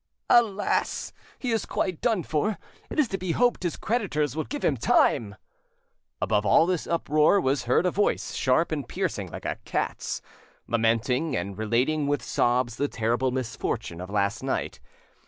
[0.31, 1.13] "Alas!
[1.37, 2.57] he is quite done for;
[2.89, 5.35] it is to be hoped his creditors will give him time!"
[6.19, 10.23] Above all this uproar was heard a voice, sharp and piercing like a cat's,
[10.67, 14.79] lamenting, and relating with sobs the terrible misfortune of last night.